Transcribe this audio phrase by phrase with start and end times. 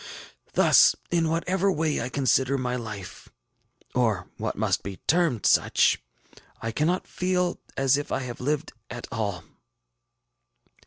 [0.53, 3.29] Thus, in whatever way I consider my life,
[3.93, 6.01] or what must be termed such,
[6.59, 9.43] I cannot feel as if I had lived at all.